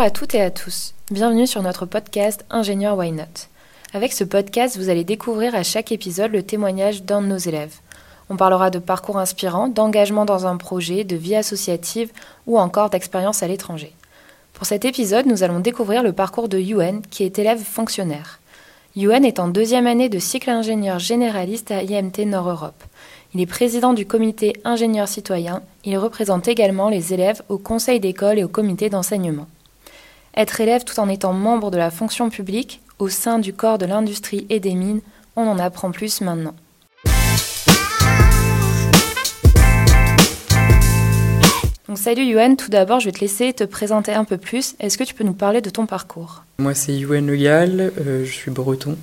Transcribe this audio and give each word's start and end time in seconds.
Bonjour 0.00 0.14
à 0.14 0.18
toutes 0.18 0.34
et 0.34 0.40
à 0.40 0.50
tous. 0.50 0.94
Bienvenue 1.10 1.46
sur 1.46 1.62
notre 1.62 1.84
podcast 1.84 2.46
Ingénieur 2.48 2.96
Why 2.96 3.12
Not. 3.12 3.48
Avec 3.92 4.14
ce 4.14 4.24
podcast, 4.24 4.78
vous 4.78 4.88
allez 4.88 5.04
découvrir 5.04 5.54
à 5.54 5.62
chaque 5.62 5.92
épisode 5.92 6.32
le 6.32 6.42
témoignage 6.42 7.02
d'un 7.02 7.20
de 7.20 7.26
nos 7.26 7.36
élèves. 7.36 7.74
On 8.30 8.36
parlera 8.38 8.70
de 8.70 8.78
parcours 8.78 9.18
inspirants, 9.18 9.68
d'engagement 9.68 10.24
dans 10.24 10.46
un 10.46 10.56
projet, 10.56 11.04
de 11.04 11.16
vie 11.16 11.36
associative 11.36 12.12
ou 12.46 12.58
encore 12.58 12.88
d'expérience 12.88 13.42
à 13.42 13.46
l'étranger. 13.46 13.92
Pour 14.54 14.64
cet 14.64 14.86
épisode, 14.86 15.26
nous 15.26 15.42
allons 15.42 15.60
découvrir 15.60 16.02
le 16.02 16.14
parcours 16.14 16.48
de 16.48 16.58
Yuen, 16.58 17.02
qui 17.10 17.24
est 17.24 17.38
élève 17.38 17.62
fonctionnaire. 17.62 18.40
Yuen 18.96 19.22
est 19.22 19.38
en 19.38 19.48
deuxième 19.48 19.86
année 19.86 20.08
de 20.08 20.18
cycle 20.18 20.48
ingénieur 20.48 20.98
généraliste 20.98 21.72
à 21.72 21.82
IMT 21.82 22.24
Nord-Europe. 22.24 22.82
Il 23.34 23.42
est 23.42 23.46
président 23.46 23.92
du 23.92 24.06
comité 24.06 24.54
ingénieur 24.64 25.08
citoyen. 25.08 25.60
Il 25.84 25.98
représente 25.98 26.48
également 26.48 26.88
les 26.88 27.12
élèves 27.12 27.42
au 27.50 27.58
conseil 27.58 28.00
d'école 28.00 28.38
et 28.38 28.44
au 28.44 28.48
comité 28.48 28.88
d'enseignement. 28.88 29.46
Être 30.36 30.60
élève 30.60 30.84
tout 30.84 31.00
en 31.00 31.08
étant 31.08 31.32
membre 31.32 31.70
de 31.70 31.76
la 31.76 31.90
fonction 31.90 32.30
publique 32.30 32.80
au 32.98 33.08
sein 33.08 33.38
du 33.38 33.52
corps 33.52 33.78
de 33.78 33.86
l'industrie 33.86 34.46
et 34.48 34.60
des 34.60 34.74
mines, 34.74 35.00
on 35.34 35.42
en 35.42 35.58
apprend 35.58 35.90
plus 35.90 36.20
maintenant. 36.20 36.54
Donc 41.88 41.98
salut 41.98 42.22
Yuen, 42.22 42.56
tout 42.56 42.70
d'abord 42.70 43.00
je 43.00 43.06
vais 43.06 43.12
te 43.12 43.18
laisser 43.18 43.52
te 43.52 43.64
présenter 43.64 44.12
un 44.12 44.24
peu 44.24 44.36
plus. 44.36 44.76
Est-ce 44.78 44.96
que 44.96 45.02
tu 45.02 45.14
peux 45.14 45.24
nous 45.24 45.32
parler 45.32 45.60
de 45.60 45.70
ton 45.70 45.86
parcours? 45.86 46.44
Moi 46.60 46.74
c'est 46.74 46.92
Yuen 46.92 47.26
Legal, 47.26 47.92
euh, 47.98 48.24
je 48.24 48.30
suis 48.30 48.52
breton. 48.52 48.96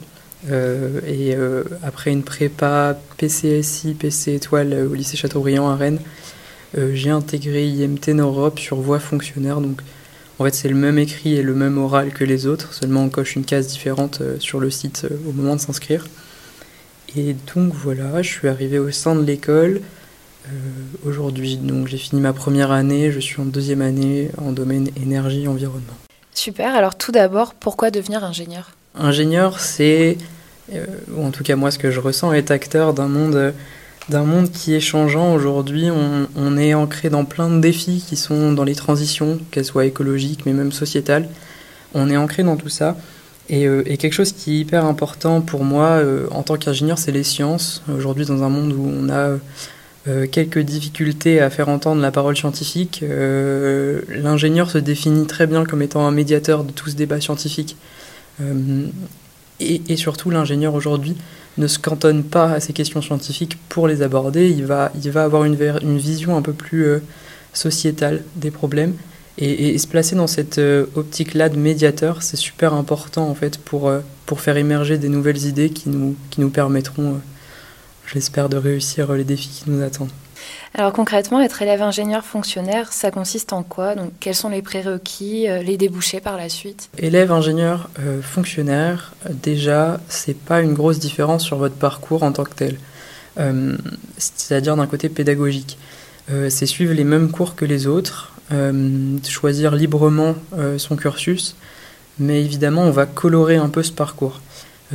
Euh, 0.50 1.02
et 1.06 1.36
euh, 1.36 1.64
après 1.84 2.12
une 2.12 2.24
prépa 2.24 2.98
PCSI, 3.18 3.96
PC 3.96 4.36
étoile 4.36 4.74
au 4.90 4.94
lycée 4.94 5.18
Chateaubriand 5.18 5.68
à 5.68 5.76
Rennes, 5.76 6.00
j'ai 6.94 7.10
intégré 7.10 7.68
IMT 7.68 8.10
Europe 8.20 8.60
sur 8.60 8.78
voie 8.78 9.00
fonctionnaire. 9.00 9.60
Donc 9.60 9.82
en 10.40 10.44
fait 10.44 10.54
c'est 10.54 10.70
le 10.70 10.76
même 10.76 10.98
écrit 11.00 11.36
et 11.36 11.44
le 11.44 11.54
même 11.54 11.78
oral 11.78 12.12
que 12.12 12.24
les 12.24 12.46
autres, 12.46 12.74
seulement 12.74 13.04
on 13.04 13.10
coche 13.10 13.36
une 13.36 13.46
case 13.46 13.68
différente 13.68 14.22
sur 14.40 14.60
le 14.60 14.70
site 14.70 15.08
au 15.28 15.32
moment 15.32 15.56
de 15.56 15.62
s'inscrire. 15.62 16.06
Et 17.16 17.36
donc 17.56 17.74
voilà, 17.74 18.22
je 18.22 18.30
suis 18.30 18.48
arrivé 18.48 18.80
au 18.80 18.92
sein 18.92 19.16
de 19.16 19.24
l'école. 19.24 19.82
Euh, 20.48 20.50
aujourd'hui, 21.06 21.58
donc 21.58 21.88
j'ai 21.88 21.98
fini 21.98 22.22
ma 22.22 22.34
première 22.34 22.72
année, 22.72 23.12
je 23.12 23.20
suis 23.20 23.42
en 23.42 23.46
deuxième 23.46 23.82
année 23.82 24.30
en 24.38 24.52
domaine 24.52 24.90
énergie 25.02 25.48
environnement. 25.48 25.98
Super. 26.34 26.76
Alors 26.76 26.96
tout 26.96 27.12
d'abord, 27.12 27.54
pourquoi 27.54 27.92
devenir 27.92 28.24
ingénieur? 28.24 28.72
Ingénieur, 28.96 29.60
c'est, 29.60 30.18
euh, 30.74 30.86
ou 31.14 31.26
en 31.26 31.32
tout 31.32 31.44
cas 31.44 31.56
moi, 31.56 31.72
ce 31.72 31.80
que 31.80 31.92
je 31.92 32.00
ressens, 32.00 32.34
être 32.34 32.52
acteur 32.52 32.94
d'un 32.94 33.08
monde, 33.08 33.54
d'un 34.10 34.24
monde 34.24 34.52
qui 34.52 34.74
est 34.74 34.80
changeant. 34.80 35.34
Aujourd'hui, 35.34 35.90
on, 36.36 36.58
est 36.58 36.74
ancré 36.74 37.10
dans 37.10 37.26
plein 37.26 37.50
de 37.50 37.60
défis 37.60 38.04
qui 38.08 38.16
sont 38.16 38.54
dans 38.54 38.64
les 38.64 38.76
transitions, 38.76 39.40
qu'elles 39.52 39.66
soient 39.66 39.86
écologiques, 39.86 40.46
mais 40.46 40.54
même 40.54 40.72
sociétales. 40.72 41.30
On 41.94 42.10
est 42.10 42.18
ancré 42.18 42.44
dans 42.44 42.58
tout 42.58 42.70
ça. 42.70 42.98
Et, 43.50 43.68
euh, 43.68 43.84
quelque 43.84 44.14
chose 44.14 44.34
qui 44.34 44.56
est 44.56 44.60
hyper 44.60 44.86
important 44.86 45.42
pour 45.42 45.64
moi 45.64 46.02
en 46.32 46.44
tant 46.44 46.58
qu'ingénieur, 46.58 46.98
c'est 46.98 47.12
les 47.12 47.24
sciences. 47.24 47.84
Aujourd'hui, 47.94 48.26
dans 48.26 48.44
un 48.44 48.50
monde 48.50 48.74
où 48.74 48.86
on 48.86 49.10
a 49.10 49.38
euh, 50.08 50.26
quelques 50.26 50.60
difficultés 50.60 51.42
à 51.42 51.50
faire 51.50 51.68
entendre 51.68 52.02
la 52.02 52.12
parole 52.12 52.38
scientifique. 52.38 53.02
Euh, 53.04 54.02
l'ingénieur 54.08 54.72
se 54.72 54.78
définit 54.78 55.28
très 55.28 55.48
bien 55.48 55.66
comme 55.66 55.82
étant 55.82 56.08
un 56.08 56.12
médiateur 56.12 56.64
de 56.64 56.72
tout 56.72 56.90
ce 56.90 56.96
débat 56.96 57.20
scientifique. 57.20 57.76
Euh, 59.62 59.78
et, 59.88 59.96
surtout, 59.96 60.30
l'ingénieur 60.30 60.74
aujourd'hui 60.74 61.16
ne 61.58 61.68
se 61.68 61.80
cantonne 61.80 62.24
pas 62.24 62.52
à 62.52 62.60
ces 62.60 62.74
questions 62.74 63.02
scientifiques 63.02 63.58
pour 63.70 63.88
les 63.88 64.02
aborder. 64.02 64.50
Il 64.50 64.66
va, 64.66 64.92
il 65.04 65.10
va 65.12 65.24
avoir 65.24 65.44
une, 65.44 65.98
vision 65.98 66.38
un 66.38 66.42
peu 66.42 66.54
plus 66.54 66.86
sociétale 67.54 68.24
des 68.36 68.52
problèmes. 68.52 68.94
Et, 69.40 69.78
se 69.78 69.88
placer 69.88 70.16
dans 70.16 70.28
cette 70.28 70.62
optique-là 70.96 71.50
de 71.50 71.58
médiateur, 71.58 72.22
c'est 72.22 72.38
super 72.38 72.74
important 72.74 73.28
en 73.28 73.36
fait 73.36 73.58
pour, 73.58 73.92
pour 74.28 74.42
faire 74.42 74.58
émerger 74.58 75.00
des 75.00 75.10
nouvelles 75.10 75.46
idées 75.46 75.70
qui 75.72 75.90
nous, 75.90 76.16
qui 76.30 76.42
nous 76.42 76.50
permettront 76.50 77.20
j'espère, 78.14 78.50
de 78.50 78.58
réussir 78.58 79.12
les 79.14 79.24
défis 79.24 79.50
qui 79.50 79.70
nous 79.70 79.84
attendent. 79.84 80.12
Alors 80.78 80.94
concrètement, 80.94 81.42
être 81.42 81.60
élève 81.64 81.82
ingénieur 81.82 82.24
fonctionnaire, 82.24 82.94
ça 82.94 83.10
consiste 83.10 83.52
en 83.52 83.64
quoi? 83.64 83.96
Donc, 83.96 84.12
Quels 84.20 84.36
sont 84.36 84.50
les 84.50 84.62
prérequis, 84.62 85.50
euh, 85.50 85.64
les 85.64 85.76
débouchés 85.76 86.20
par 86.20 86.38
la 86.38 86.50
suite? 86.50 86.92
Élève 87.00 87.32
ingénieur 87.32 87.90
euh, 88.00 88.22
fonctionnaire, 88.22 89.14
déjà, 89.28 90.00
c'est 90.08 90.38
pas 90.38 90.62
une 90.62 90.76
grosse 90.76 91.00
différence 91.00 91.44
sur 91.44 91.58
votre 91.58 91.74
parcours 91.74 92.22
en 92.22 92.32
tant 92.32 92.44
que 92.44 92.54
tel. 92.54 92.78
Euh, 93.40 93.76
c'est-à-dire 94.20 94.78
d'un 94.78 94.86
côté 94.86 95.10
pédagogique. 95.10 95.80
c'est 96.50 96.66
suivre 96.66 96.94
les 96.94 97.06
mêmes 97.06 97.32
cours 97.32 97.56
que 97.56 97.66
les 97.66 97.88
autres, 97.88 98.34
choisir 99.28 99.76
librement 99.76 100.36
son 100.78 100.96
cursus, 100.98 101.56
mais 102.20 102.44
évidemment, 102.44 102.82
on 102.82 102.92
va 102.92 103.06
colorer 103.06 103.56
un 103.56 103.70
peu 103.70 103.82
ce 103.82 103.94
parcours. 103.94 104.42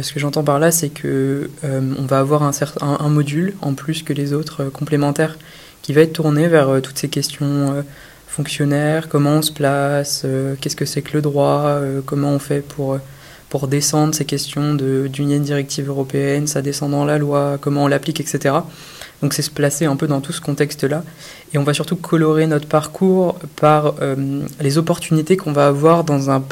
Ce 0.00 0.12
que 0.12 0.20
j'entends 0.20 0.44
par 0.44 0.58
là, 0.58 0.70
c'est 0.70 0.90
que 0.90 1.50
on 1.62 2.04
va 2.04 2.18
avoir 2.18 2.42
un, 2.42 3.08
module 3.08 3.54
en 3.62 3.72
plus 3.74 4.02
que 4.02 4.12
les 4.12 4.32
autres 4.32 4.64
euh, 4.64 4.70
complémentaires 4.70 5.38
qui 5.82 5.92
va 5.92 6.02
être 6.02 6.12
tourné 6.12 6.48
vers 6.48 6.80
toutes 6.82 6.98
ces 6.98 7.08
questions 7.08 7.84
fonctionnaires, 8.28 9.08
comment 9.08 9.32
on 9.32 9.42
se 9.42 9.52
place, 9.52 10.24
qu'est-ce 10.60 10.76
que 10.76 10.84
c'est 10.84 11.02
que 11.02 11.12
le 11.14 11.22
droit, 11.22 11.78
comment 12.06 12.30
on 12.30 12.38
fait 12.38 12.60
pour, 12.60 12.98
pour 13.50 13.68
descendre 13.68 14.14
ces 14.14 14.24
questions 14.24 14.74
d'une 14.74 15.42
directive 15.42 15.88
européenne, 15.88 16.46
ça 16.46 16.62
descend 16.62 16.92
dans 16.92 17.04
la 17.04 17.18
loi, 17.18 17.58
comment 17.60 17.84
on 17.84 17.88
l'applique, 17.88 18.20
etc. 18.20 18.54
Donc 19.20 19.34
c'est 19.34 19.42
se 19.42 19.50
placer 19.50 19.84
un 19.84 19.96
peu 19.96 20.06
dans 20.06 20.20
tout 20.20 20.32
ce 20.32 20.40
contexte-là. 20.40 21.04
Et 21.52 21.58
on 21.58 21.64
va 21.64 21.74
surtout 21.74 21.96
colorer 21.96 22.46
notre 22.46 22.66
parcours 22.66 23.38
par 23.56 23.94
les 24.60 24.78
opportunités 24.78 25.36
qu'on 25.36 25.52
va 25.52 25.66
avoir 25.66 26.04
dans 26.04 26.30
un, 26.30 26.42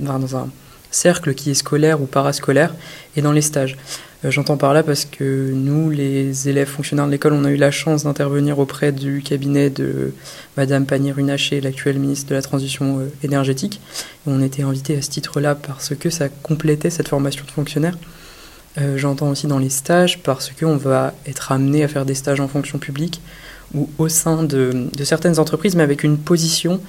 dans 0.00 0.36
un 0.36 0.48
cercle 0.92 1.34
qui 1.34 1.50
est 1.50 1.54
scolaire 1.54 2.00
ou 2.00 2.06
parascolaire 2.06 2.74
et 3.16 3.22
dans 3.22 3.32
les 3.32 3.42
stages. 3.42 3.76
Euh, 4.24 4.30
j'entends 4.30 4.56
par 4.56 4.72
là 4.72 4.82
parce 4.82 5.04
que 5.04 5.52
nous, 5.52 5.90
les 5.90 6.48
élèves 6.48 6.68
fonctionnaires 6.68 7.06
de 7.06 7.10
l'école, 7.10 7.32
on 7.32 7.44
a 7.44 7.50
eu 7.50 7.56
la 7.56 7.70
chance 7.70 8.04
d'intervenir 8.04 8.58
auprès 8.58 8.92
du 8.92 9.22
cabinet 9.22 9.70
de 9.70 10.12
Madame 10.56 10.86
Pannier-Runacher, 10.86 11.60
l'actuelle 11.60 11.98
ministre 11.98 12.30
de 12.30 12.34
la 12.34 12.42
Transition 12.42 13.00
euh, 13.00 13.08
énergétique. 13.22 13.80
On 14.26 14.42
était 14.42 14.62
invités 14.62 14.96
à 14.96 15.02
ce 15.02 15.10
titre-là 15.10 15.54
parce 15.54 15.94
que 15.94 16.10
ça 16.10 16.28
complétait 16.28 16.90
cette 16.90 17.08
formation 17.08 17.44
de 17.44 17.50
fonctionnaire. 17.50 17.98
Euh, 18.78 18.96
j'entends 18.96 19.28
aussi 19.28 19.46
dans 19.46 19.58
les 19.58 19.70
stages 19.70 20.22
parce 20.22 20.50
qu'on 20.50 20.76
va 20.76 21.14
être 21.26 21.52
amené 21.52 21.82
à 21.82 21.88
faire 21.88 22.06
des 22.06 22.14
stages 22.14 22.40
en 22.40 22.48
fonction 22.48 22.78
publique 22.78 23.20
ou 23.74 23.88
au 23.98 24.08
sein 24.08 24.42
de, 24.42 24.88
certaines 25.02 25.38
entreprises, 25.38 25.74
mais 25.76 25.82
avec 25.82 26.04
une 26.04 26.18
position 26.18 26.80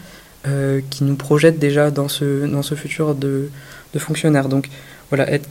qui 0.90 1.06
nous 1.06 1.16
projette 1.16 1.58
déjà 1.58 1.90
dans 1.90 2.10
ce, 2.10 2.46
dans 2.46 2.64
ce 2.64 2.76
futur 2.76 3.16
de, 3.16 3.50
de 3.94 4.00
fonctionnaire. 4.00 4.50
Donc 4.50 4.68
voilà, 5.10 5.32
être 5.32 5.48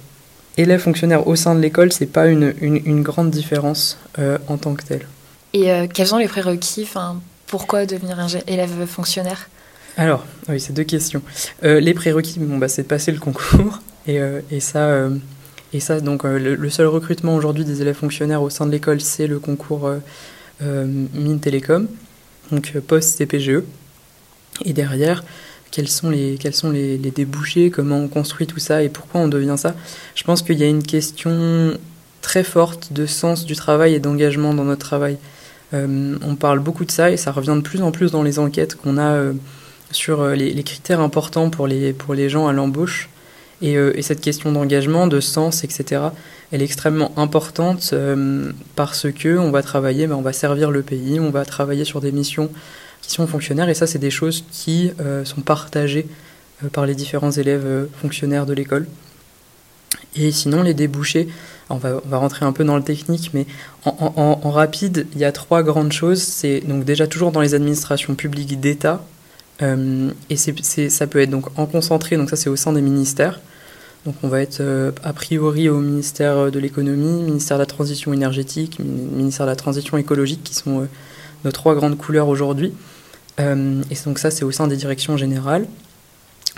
élève 0.56 0.80
fonctionnaire 0.80 1.26
au 1.26 1.36
sein 1.36 1.54
de 1.54 1.60
l'école, 1.60 1.92
c'est 1.92 2.06
pas 2.06 2.26
une, 2.26 2.54
une, 2.60 3.02
grande 3.02 3.30
différence 3.30 3.98
euh, 4.18 4.38
en 4.48 4.58
tant 4.58 4.74
que 4.74 4.84
tel. 4.84 5.06
Et 5.52 5.70
euh, 5.70 5.86
quels 5.92 6.06
sont 6.06 6.18
les 6.18 6.28
prérequis 6.28 6.82
enfin, 6.82 7.20
Pourquoi 7.46 7.86
devenir 7.86 8.18
un 8.18 8.28
élève 8.46 8.86
fonctionnaire? 8.86 9.48
Alors, 9.96 10.24
oui, 10.48 10.60
c'est 10.60 10.72
deux 10.72 10.84
questions. 10.84 11.22
Euh, 11.64 11.80
les 11.80 11.94
prérequis, 11.94 12.38
bon, 12.38 12.58
bah, 12.58 12.68
c'est 12.68 12.82
de 12.82 12.88
passer 12.88 13.12
le 13.12 13.18
concours. 13.18 13.80
Et, 14.08 14.18
et 14.50 14.58
ça, 14.58 15.08
et 15.72 15.78
ça 15.78 16.00
donc, 16.00 16.24
le, 16.24 16.70
seul 16.70 16.88
recrutement 16.88 17.36
aujourd'hui 17.36 17.64
des 17.64 17.82
élèves 17.82 17.94
fonctionnaires 17.94 18.42
au 18.42 18.50
sein 18.50 18.66
de 18.66 18.72
l'école, 18.72 19.00
c'est 19.00 19.28
le 19.28 19.38
concours 19.38 19.88
Mine 20.60 21.38
Télécom, 21.38 21.86
donc 22.50 22.76
post-CPGE. 22.80 23.62
Et 24.64 24.72
derrière, 24.72 25.22
quels 25.72 25.88
sont, 25.88 26.10
les, 26.10 26.36
débouchés, 26.98 27.70
comment 27.70 27.98
on 27.98 28.08
construit 28.08 28.46
tout 28.46 28.60
ça 28.60 28.82
et 28.82 28.88
pourquoi 28.88 29.22
on 29.22 29.28
devient 29.28 29.56
ça. 29.56 29.74
Je 30.14 30.22
pense 30.22 30.42
qu'il 30.42 30.58
y 30.58 30.62
a 30.62 30.68
une 30.68 30.82
question 30.82 31.76
très 32.20 32.44
forte 32.44 32.92
de 32.92 33.06
sens 33.06 33.44
du 33.44 33.56
travail 33.56 33.94
et 33.94 33.98
d'engagement 33.98 34.54
dans 34.54 34.64
notre 34.64 34.86
travail. 34.86 35.16
Euh, 35.74 36.16
on 36.22 36.36
parle 36.36 36.60
beaucoup 36.60 36.84
de 36.84 36.90
ça 36.90 37.10
et 37.10 37.16
ça 37.16 37.32
revient 37.32 37.56
de 37.56 37.62
plus 37.62 37.82
en 37.82 37.90
plus 37.90 38.12
dans 38.12 38.22
les 38.22 38.38
enquêtes 38.38 38.76
qu'on 38.76 38.98
a 38.98 39.12
euh, 39.12 39.32
sur 39.90 40.20
euh, 40.20 40.34
les, 40.34 40.62
critères 40.62 41.00
importants 41.00 41.48
pour 41.48 41.66
les 41.66 42.28
gens 42.28 42.46
à 42.46 42.52
l'embauche. 42.52 43.08
Et, 43.62 43.74
et, 43.74 44.02
cette 44.02 44.20
question 44.20 44.52
d'engagement, 44.52 45.06
de 45.06 45.20
sens, 45.20 45.64
etc., 45.64 46.02
elle 46.50 46.60
est 46.60 46.64
extrêmement 46.64 47.12
importante 47.16 47.94
parce 48.76 49.06
que 49.10 49.38
on 49.38 49.50
va 49.50 49.62
travailler, 49.62 50.06
mais 50.06 50.14
on 50.14 50.20
va 50.20 50.32
servir 50.32 50.70
le 50.70 50.82
pays, 50.82 51.20
on 51.20 51.30
va 51.30 51.44
travailler 51.44 51.84
sur 51.84 52.00
des 52.00 52.12
missions 52.12 52.50
qui 53.02 53.10
sont 53.10 53.26
fonctionnaires. 53.26 53.68
Et 53.68 53.74
ça, 53.74 53.86
c'est 53.86 53.98
des 53.98 54.10
choses 54.10 54.44
qui 54.50 54.92
euh, 55.00 55.24
sont 55.24 55.42
partagées 55.42 56.06
euh, 56.64 56.68
par 56.68 56.86
les 56.86 56.94
différents 56.94 57.32
élèves 57.32 57.66
euh, 57.66 57.86
fonctionnaires 58.00 58.46
de 58.46 58.54
l'école. 58.54 58.86
Et 60.14 60.30
sinon, 60.32 60.62
les 60.62 60.74
débouchés, 60.74 61.28
on 61.68 61.76
va, 61.76 62.00
rentrer 62.12 62.44
un 62.44 62.52
peu 62.52 62.64
dans 62.64 62.76
le 62.76 62.82
technique, 62.82 63.30
mais 63.34 63.46
en, 63.84 64.50
rapide, 64.50 65.06
il 65.14 65.18
y 65.18 65.24
a 65.24 65.32
trois 65.32 65.62
grandes 65.62 65.92
choses. 65.92 66.22
C'est 66.22 66.60
donc 66.60 66.84
déjà 66.84 67.06
toujours 67.06 67.32
dans 67.32 67.40
les 67.40 67.54
administrations 67.54 68.14
publiques 68.14 68.60
d'État, 68.60 69.02
et 69.60 70.36
ça 70.36 71.06
peut 71.06 71.20
être 71.20 71.30
donc 71.30 71.46
en 71.56 71.64
concentré, 71.64 72.18
donc 72.18 72.28
ça 72.28 72.36
c'est 72.36 72.50
au 72.50 72.56
sein 72.56 72.74
des 72.74 72.82
ministères. 72.82 73.40
Donc 74.04 74.16
on 74.22 74.28
va 74.28 74.40
être 74.40 74.62
a 75.04 75.12
priori 75.12 75.68
au 75.68 75.78
ministère 75.78 76.50
de 76.50 76.58
l'économie, 76.58 77.22
ministère 77.22 77.56
de 77.56 77.62
la 77.62 77.66
transition 77.66 78.12
énergétique, 78.12 78.78
ministère 78.80 79.46
de 79.46 79.50
la 79.50 79.56
transition 79.56 79.96
écologique, 79.96 80.42
qui 80.42 80.54
sont 80.54 80.88
nos 81.44 81.52
trois 81.52 81.74
grandes 81.74 81.96
couleurs 81.96 82.28
aujourd'hui. 82.28 82.72
Euh, 83.40 83.82
et 83.90 83.94
donc 84.04 84.18
ça, 84.18 84.30
c'est 84.30 84.44
au 84.44 84.50
sein 84.50 84.68
des 84.68 84.76
directions 84.76 85.16
générales. 85.16 85.66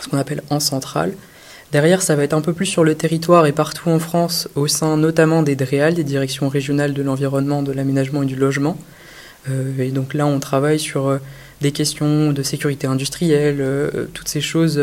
ce 0.01 0.09
qu'on 0.09 0.19
appelle 0.19 0.43
en 0.51 0.59
centrale. 0.59 1.15
Derrière, 1.71 2.03
ça 2.03 2.17
va 2.17 2.25
être 2.25 2.35
un 2.35 2.41
peu 2.41 2.53
plus 2.53 2.67
sur 2.67 2.85
le 2.85 2.95
territoire 2.95 3.47
et 3.47 3.53
partout 3.53 3.91
en 3.91 3.99
France, 3.99 4.49
au 4.55 4.67
sein 4.67 4.97
notamment 4.97 5.43
des 5.43 5.57
DREAL, 5.57 5.95
des 5.95 6.05
directions 6.05 6.49
régionales 6.49 6.95
de 6.95 7.03
l'environnement, 7.03 7.63
de 7.63 7.73
l'aménagement 7.73 8.23
et 8.23 8.27
du 8.27 8.37
logement. 8.37 8.77
et 9.79 9.91
donc 9.91 10.15
là, 10.15 10.27
on 10.27 10.41
travaille 10.41 10.79
sur 10.79 11.19
des 11.61 11.73
questions 11.73 12.33
de 12.33 12.43
sécurité 12.43 12.87
industrielle, 12.87 13.65
toutes 14.13 14.29
ces 14.29 14.41
choses 14.41 14.81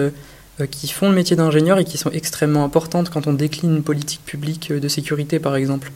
qui 0.70 0.88
font 0.88 1.10
le 1.10 1.16
métier 1.16 1.36
d'ingénieur 1.36 1.80
et 1.80 1.86
qui 1.86 1.98
sont 1.98 2.12
extrêmement 2.12 2.64
importantes 2.64 3.10
quand 3.10 3.28
on 3.28 3.34
décline 3.34 3.78
une 3.78 3.84
politique 3.84 4.24
publique 4.26 4.72
de 4.72 4.88
sécurité, 4.88 5.40
par 5.40 5.56
exemple. 5.56 5.92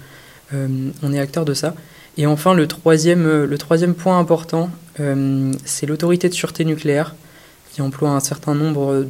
on 0.53 1.13
est 1.13 1.19
acteur 1.19 1.45
de 1.45 1.53
ça. 1.53 1.75
Et 2.17 2.25
enfin, 2.27 2.53
le 2.53 2.67
troisième, 2.67 3.25
euh, 3.25 3.45
le 3.45 3.57
troisième 3.57 3.93
point 3.93 4.17
important, 4.17 4.69
euh, 4.99 5.51
c'est 5.65 5.85
l'autorité 5.85 6.29
de 6.29 6.33
sûreté 6.33 6.63
nucléaire, 6.63 7.15
qui 7.71 7.81
emploie 7.81 8.09
un 8.09 8.21
certain 8.21 8.55
nombre 8.55 8.91
euh, 8.91 9.07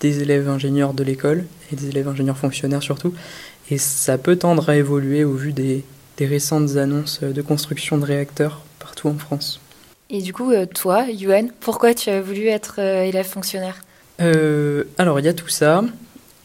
des 0.00 0.20
élèves 0.20 0.48
ingénieurs 0.48 0.92
de 0.92 1.02
l'école, 1.02 1.46
et 1.72 1.76
des 1.76 1.88
élèves 1.88 2.08
ingénieurs 2.08 2.36
fonctionnaires 2.36 2.82
surtout. 2.82 3.14
Et 3.70 3.78
ça 3.78 4.18
peut 4.18 4.36
tendre 4.36 4.68
à 4.68 4.76
évoluer 4.76 5.24
au 5.24 5.32
vu 5.32 5.52
des, 5.52 5.82
des 6.18 6.26
récentes 6.26 6.76
annonces 6.76 7.20
de 7.22 7.42
construction 7.42 7.96
de 7.96 8.04
réacteurs 8.04 8.60
partout 8.78 9.08
en 9.08 9.16
France. 9.16 9.60
Et 10.10 10.20
du 10.20 10.32
coup, 10.32 10.52
toi, 10.72 11.06
Yuan, 11.10 11.50
pourquoi 11.58 11.94
tu 11.94 12.10
as 12.10 12.20
voulu 12.20 12.46
être 12.46 12.78
élève 12.78 13.26
fonctionnaire? 13.26 13.80
Alors, 14.18 15.20
il 15.20 15.26
y 15.26 15.28
a 15.28 15.34
tout 15.34 15.48
ça. 15.48 15.82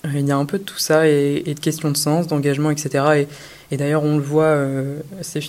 Il 0.06 0.28
y 0.28 0.32
a 0.32 0.38
un 0.38 0.46
peu 0.46 0.58
de 0.58 0.64
tout 0.64 0.80
ça 0.80 1.08
et, 1.08 1.44
de 1.44 1.60
questions 1.60 1.92
de 1.92 1.98
sens, 1.98 2.28
d'engagement, 2.28 2.72
etc. 2.72 3.28
Et 3.72 3.78
d'ailleurs, 3.78 4.04
on 4.04 4.18
le 4.18 4.22
voit, 4.22 4.46
euh, 4.46 5.00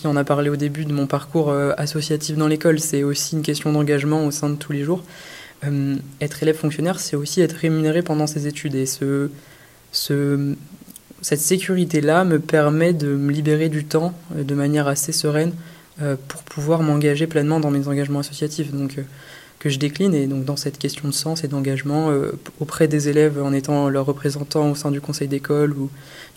en 0.04 0.16
a 0.16 0.24
parlé 0.24 0.48
au 0.48 0.56
début 0.56 0.84
de 0.84 0.92
mon 0.92 1.06
parcours 1.06 1.50
euh, 1.50 1.72
associatif 1.76 2.36
dans 2.36 2.46
l'école, 2.46 2.78
c'est 2.78 3.02
aussi 3.02 3.34
une 3.34 3.42
question 3.42 3.72
d'engagement 3.72 4.24
au 4.24 4.30
sein 4.30 4.48
de 4.48 4.54
tous 4.54 4.72
les 4.72 4.84
jours. 4.84 5.02
Euh, 5.64 5.96
être 6.20 6.42
élève 6.42 6.56
fonctionnaire, 6.56 7.00
c'est 7.00 7.16
aussi 7.16 7.40
être 7.40 7.54
rémunéré 7.54 8.02
pendant 8.02 8.28
ses 8.28 8.46
études. 8.46 8.76
Et 8.76 8.86
ce, 8.86 9.28
cette 9.90 11.40
sécurité-là 11.40 12.24
me 12.24 12.38
permet 12.38 12.92
de 12.92 13.08
me 13.08 13.32
libérer 13.32 13.68
du 13.68 13.84
temps 13.84 14.14
de 14.36 14.54
manière 14.54 14.86
assez 14.86 15.12
sereine 15.12 15.52
pour 16.26 16.42
pouvoir 16.42 16.82
m'engager 16.82 17.28
pleinement 17.28 17.60
dans 17.60 17.70
mes 17.70 17.86
engagements 17.86 18.20
associatifs. 18.20 18.72
Donc, 18.72 18.98
que 19.62 19.70
je 19.70 19.78
décline 19.78 20.12
et 20.12 20.26
donc 20.26 20.44
dans 20.44 20.56
cette 20.56 20.76
question 20.76 21.08
de 21.08 21.14
sens 21.14 21.44
et 21.44 21.48
d'engagement 21.48 22.12
auprès 22.58 22.88
des 22.88 23.08
élèves 23.08 23.40
en 23.40 23.52
étant 23.52 23.88
leur 23.88 24.06
représentant 24.06 24.72
au 24.72 24.74
sein 24.74 24.90
du 24.90 25.00
conseil 25.00 25.28
d'école 25.28 25.72
ou 25.72 25.88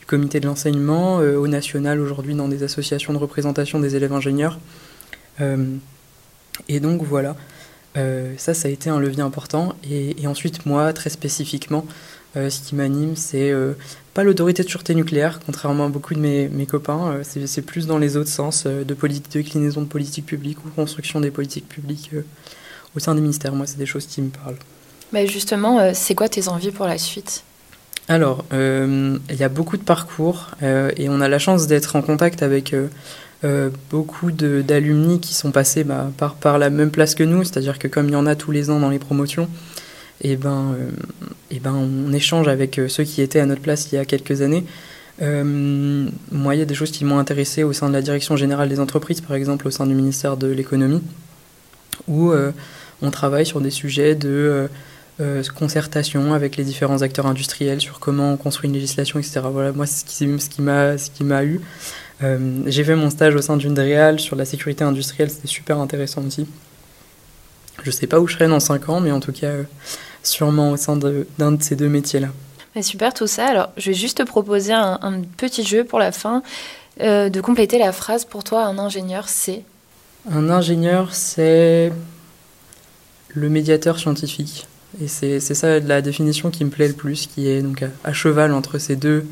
comité 0.06 0.40
de 0.40 0.46
l'enseignement, 0.46 1.20
euh, 1.20 1.38
au 1.38 1.48
national 1.48 2.00
aujourd'hui 2.00 2.36
dans 2.36 2.48
des 2.48 2.64
associations 2.64 3.14
de 3.14 3.18
représentation 3.18 3.80
des 3.80 3.96
élèves 3.96 4.14
ingénieurs. 4.14 4.60
Euh, 5.42 5.76
et 6.70 6.80
donc 6.80 7.02
voilà, 7.04 7.36
euh, 7.98 8.34
ça, 8.38 8.54
ça 8.54 8.68
a 8.68 8.72
été 8.72 8.90
un 8.90 9.00
levier 9.00 9.22
important. 9.22 9.76
Et, 9.90 10.28
ensuite, 10.28 10.66
moi, 10.66 10.94
très 10.94 11.10
spécifiquement, 11.10 11.86
ce 12.36 12.68
qui 12.68 12.76
m'anime, 12.76 13.16
c'est 13.16 13.54
pas 14.14 14.26
l'autorité 14.26 14.62
de 14.64 14.68
sûreté 14.68 14.94
nucléaire, 14.94 15.40
contrairement 15.46 15.86
à 15.86 15.90
beaucoup 15.90 16.14
de 16.14 16.20
mes, 16.20 16.66
copains. 16.66 17.22
c'est 17.24 17.62
plus 17.62 17.88
dans 17.88 17.98
les 17.98 18.18
autres 18.18 18.30
sens 18.30 18.66
de, 18.66 18.84
de 18.84 18.96
déclinaison 19.32 19.82
de 19.82 19.88
politique 19.88 20.26
publique 20.26 20.58
ou 20.66 20.70
construction 20.70 21.22
des 21.22 21.32
politiques 21.32 21.70
publiques 21.70 22.12
au 22.96 23.00
sein 23.00 23.16
des 23.16 23.22
ministères. 23.22 23.54
Moi, 23.54 23.68
c'est 23.68 23.78
des 23.78 23.86
choses 23.86 24.06
qui 24.06 24.22
me 24.22 24.30
parlent. 24.30 24.58
Mais 25.14 25.28
justement, 25.28 25.94
c'est 25.94 26.16
quoi 26.16 26.30
tes 26.30 26.48
envies 26.48 26.72
pour 26.72 26.88
la 26.88 26.98
suite? 26.98 27.44
Alors, 28.08 28.46
euh, 28.54 29.18
il 29.30 29.36
y 29.36 29.44
a 29.44 29.50
beaucoup 29.50 29.78
de 29.78 29.84
parcours 29.84 30.52
euh, 30.62 30.92
et 30.96 31.10
on 31.10 31.22
a 31.22 31.28
la 31.28 31.40
chance 31.40 31.66
d'être 31.66 31.96
en 31.96 32.04
contact 32.04 32.44
avec 32.44 32.76
euh, 33.44 33.70
beaucoup 33.90 34.32
d'alumni 34.32 35.20
qui 35.20 35.34
sont 35.34 35.52
passés 35.52 35.84
bah, 35.84 36.12
par, 36.18 36.36
par 36.36 36.60
la 36.60 36.70
même 36.70 36.92
place 36.92 37.16
que 37.16 37.24
nous, 37.24 37.44
c'est-à-dire 37.44 37.80
que 37.80 37.88
comme 37.88 38.08
il 38.08 38.14
y 38.14 38.16
en 38.16 38.28
a 38.28 38.36
tous 38.36 38.52
les 38.52 38.70
ans 38.70 38.80
dans 38.80 38.90
les 38.90 39.00
promotions, 39.00 39.50
et 40.22 40.32
eh 40.32 40.36
ben, 40.38 40.76
et 41.52 41.58
eh 41.58 41.60
ben 41.60 41.74
on 41.74 42.14
échange 42.14 42.48
avec 42.48 42.80
ceux 42.88 43.04
qui 43.04 43.22
étaient 43.22 43.42
à 43.42 43.46
notre 43.46 43.62
place 43.62 43.92
il 43.92 43.96
y 43.96 43.98
a 43.98 44.06
quelques 44.06 44.42
années. 44.42 44.64
moi, 45.20 46.56
il 46.56 46.60
y 46.60 46.62
a 46.62 46.66
des 46.66 46.74
choses 46.74 46.92
qui 46.92 47.04
m'ont 47.04 47.20
intéressé 47.20 47.64
au 47.64 47.74
sein 47.74 47.90
de 47.90 47.94
la 47.94 48.02
direction 48.02 48.38
générale 48.38 48.70
des 48.70 48.80
entreprises, 48.80 49.20
par 49.20 49.36
exemple 49.36 49.68
au 49.68 49.72
sein 49.72 49.86
du 49.86 49.94
ministère 49.94 50.38
de 50.38 50.48
l'économie, 50.48 51.02
où 52.08 52.32
on 53.02 53.12
travaille 53.12 53.46
sur 53.46 53.62
des 53.62 53.72
sujets 53.72 54.16
de 54.16 54.70
euh, 55.22 55.42
concertation 55.58 56.34
avec 56.34 56.58
les 56.58 56.66
différents 56.66 57.02
acteurs 57.02 57.26
industriels 57.26 57.80
sur 57.80 58.00
comment 58.02 58.34
on 58.34 58.38
construit 58.38 58.68
une 58.68 58.74
législation, 58.74 59.18
etc. 59.18 59.40
Voilà, 59.50 59.72
moi, 59.72 59.86
c'est 59.86 60.06
ce 60.06 60.50
qui, 60.50 60.62
m'a, 60.62 60.98
ce 60.98 61.10
qui 61.10 61.24
m'a 61.24 61.46
eu. 61.46 61.62
Euh, 62.22 62.60
j'ai 62.66 62.84
fait 62.84 62.98
mon 62.98 63.10
stage 63.10 63.34
au 63.34 63.42
sein 63.42 63.56
d'une 63.56 63.74
DREAL 63.74 64.20
sur 64.20 64.36
la 64.36 64.44
sécurité 64.44 64.84
industrielle, 64.84 65.30
c'était 65.30 65.48
super 65.48 65.80
intéressant 65.80 66.22
aussi. 66.26 66.46
Je 67.84 67.92
sais 67.92 68.08
pas 68.08 68.20
où 68.20 68.28
je 68.28 68.34
serai 68.34 68.50
dans 68.50 68.60
5 68.60 68.90
ans, 68.90 69.00
mais 69.00 69.14
en 69.14 69.22
tout 69.22 69.32
cas, 69.32 69.48
euh, 69.48 69.64
sûrement 70.22 70.72
au 70.72 70.78
sein 70.78 70.98
d'un 70.98 71.52
de, 71.54 71.64
ces 71.64 71.78
deux 71.78 71.90
métiers-là. 71.90 72.28
super 72.82 73.14
tout 73.14 73.28
ça. 73.28 73.46
Alors, 73.46 73.70
je 73.78 73.92
vais 73.92 73.96
juste 73.96 74.18
te 74.18 74.24
proposer 74.24 74.74
un, 74.74 75.00
un 75.02 75.22
petit 75.38 75.64
jeu 75.64 75.86
pour 75.86 76.00
la 76.00 76.12
fin, 76.12 76.44
de 77.00 77.42
compléter 77.42 77.78
la 77.78 77.94
phrase. 77.94 78.26
Pour 78.26 78.44
toi, 78.44 78.64
un 78.64 78.80
ingénieur, 78.80 79.30
c'est? 79.30 79.64
Un 80.30 80.50
ingénieur, 80.50 81.14
c'est 81.14 81.92
le 83.36 83.50
médiateur 83.50 84.00
scientifique. 84.00 84.68
Et 85.02 85.08
c'est 85.08 85.40
ça 85.40 85.80
la 85.80 86.02
définition 86.02 86.50
qui 86.52 86.64
me 86.64 86.70
plaît 86.70 86.88
le 86.88 86.94
plus, 86.94 87.28
qui 87.28 87.50
est 87.50 87.62
donc 87.62 87.84
à, 88.04 88.14
cheval 88.14 88.54
entre 88.54 88.78
ces 88.78 88.96
deux, 88.96 89.26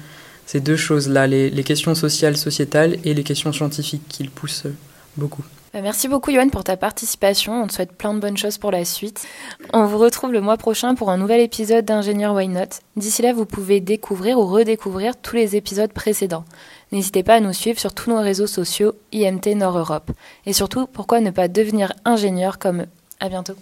ces 0.46 0.60
deux 0.60 0.76
choses-là, 0.76 1.26
les, 1.26 1.64
questions 1.64 1.96
sociales, 1.96 2.36
sociétales 2.36 2.98
et 3.06 3.14
les 3.14 3.24
questions 3.24 3.54
scientifiques 3.54 4.04
qui 4.10 4.24
le 4.24 4.30
poussent 4.30 4.68
beaucoup. 5.16 5.44
Bah, 5.74 5.80
merci 5.82 6.08
beaucoup 6.08 6.32
Yoann 6.32 6.52
pour 6.52 6.66
ta 6.66 6.76
participation. 6.76 7.64
On 7.64 7.68
te 7.68 7.74
souhaite 7.74 7.94
plein 7.94 8.14
de 8.14 8.20
bonnes 8.20 8.38
choses 8.38 8.58
pour 8.58 8.72
la 8.72 8.84
suite. 8.84 9.26
On 9.72 9.86
vous 9.86 9.98
retrouve 9.98 10.34
le 10.34 10.42
mois 10.42 10.58
prochain 10.58 10.96
pour 10.96 11.10
un 11.10 11.18
nouvel 11.18 11.40
épisode 11.40 11.86
d'Ingénieur 11.86 12.36
Why 12.36 12.50
Not. 12.50 12.82
D'ici 12.96 13.22
là, 13.22 13.34
vous 13.34 13.46
pouvez 13.46 13.80
découvrir 13.80 14.38
ou 14.38 14.46
redécouvrir 14.46 15.16
tous 15.16 15.36
les 15.36 15.56
épisodes 15.56 15.92
précédents. 15.92 16.46
N'hésitez 16.92 17.24
pas 17.24 17.36
à 17.36 17.40
nous 17.40 17.54
suivre 17.54 17.80
sur 17.80 17.94
tous 17.94 18.10
nos 18.10 18.20
réseaux 18.20 18.48
sociaux 18.48 18.94
IMT 19.14 19.56
Nord 19.56 19.80
Europe. 19.80 20.12
Et 20.46 20.54
surtout, 20.54 20.88
pourquoi 20.88 21.22
ne 21.22 21.32
pas 21.32 21.48
devenir 21.48 21.94
ingénieur 22.06 22.60
comme 22.60 22.82
eux? 22.82 22.90
À 23.20 23.30
bientôt. 23.30 23.56